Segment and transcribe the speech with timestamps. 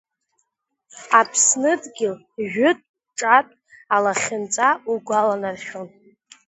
[1.19, 2.15] Аԥсныдгьыл
[2.51, 3.53] жәытә-ҿатә
[3.95, 5.87] алахьынҵа угәаланаршәон…